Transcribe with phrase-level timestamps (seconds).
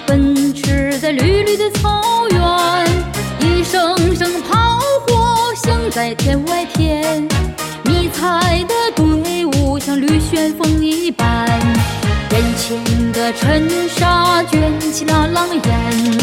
[0.00, 2.40] 奔驰在绿绿的草原，
[3.40, 7.26] 一声声炮火响在天外天，
[7.84, 11.46] 迷彩的队伍像绿旋风一般，
[12.30, 16.18] 人前的尘沙卷起了狼烟，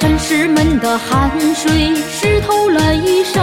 [0.00, 3.40] 战士们的汗水湿透了衣衫，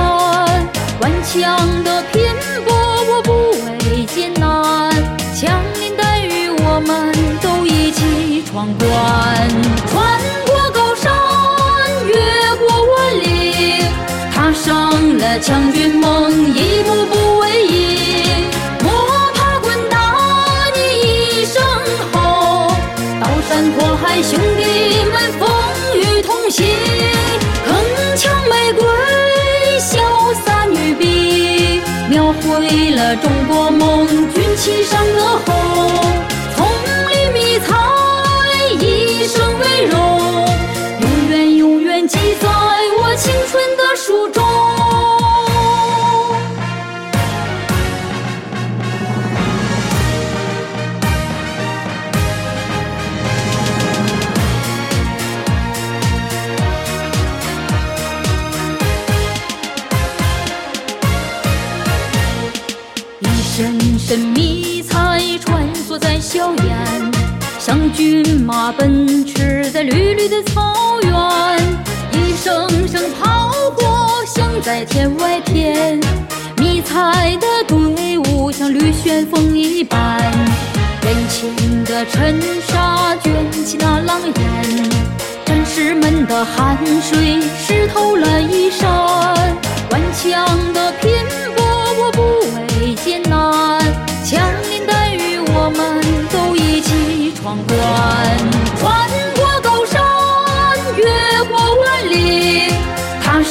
[1.00, 2.22] 顽强的拼
[2.66, 2.76] 搏
[3.14, 3.32] 我不
[3.66, 4.91] 畏艰难，
[5.34, 9.29] 枪林弹雨我们都一起闯关，
[15.41, 17.98] 强军梦，一步步为营，
[18.84, 18.91] 摸
[19.34, 19.98] 爬滚打
[20.76, 20.79] 你
[21.41, 21.63] 一生
[22.12, 22.70] 后，
[23.21, 24.62] 刀山火海兄弟
[25.12, 25.48] 们风
[25.96, 26.68] 雨同行，
[27.65, 27.71] 铿
[28.18, 28.85] 锵玫瑰，
[29.79, 35.55] 潇洒女兵，描绘了中国梦，军旗上的红，
[36.55, 36.68] 丛
[37.09, 37.74] 林迷彩，
[64.09, 67.12] 身身迷彩穿梭在硝烟，
[67.59, 71.14] 像骏马奔驰在绿绿的草原，
[72.12, 76.00] 一声声炮火响在天外天，
[76.58, 80.20] 迷彩的队伍像绿旋风一般，
[81.03, 83.31] 人前的尘沙卷
[83.64, 84.90] 起那狼烟，
[85.46, 88.90] 战士们的汗水湿透了衣衫，
[89.91, 91.12] 顽强的拼
[91.56, 91.59] 搏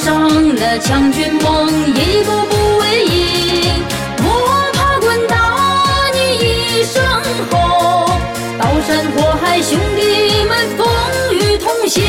[0.04, 3.82] 上了强军梦，一步步为营，
[4.22, 4.30] 摸
[4.72, 5.36] 爬滚打
[6.14, 7.02] 你一生
[7.50, 8.08] 后，
[8.58, 10.86] 刀山火海兄弟们风
[11.32, 12.04] 雨同行，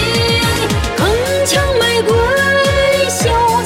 [0.97, 1.01] 铿
[1.47, 2.15] 锵玫瑰，
[3.09, 3.19] 潇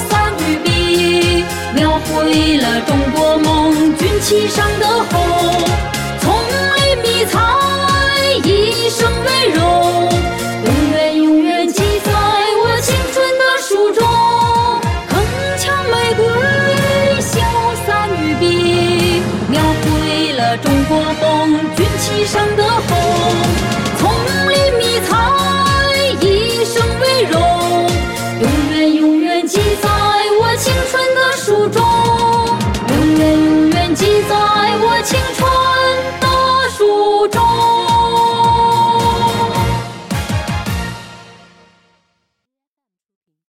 [0.08, 5.20] 洒女臂，描绘了中国梦，军旗上的红，
[20.58, 23.33] 中国梦，军旗上的红。